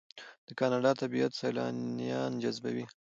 [0.47, 2.85] د کاناډا طبیعت سیلانیان جذبوي.